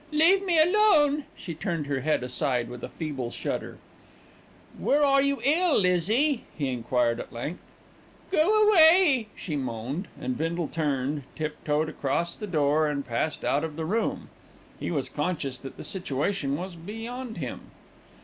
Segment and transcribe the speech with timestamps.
[0.11, 3.77] "Leave me alone." She turned her head aside with a feeble shudder.
[4.79, 7.61] "Where are you ill, Lizzie?" he enquired at length.
[8.31, 13.45] "Go away," she moaned, and Bindle turned, tip toed across to the door and passed
[13.45, 14.29] out of the room.
[14.79, 17.69] He was conscious that the situation was beyond him.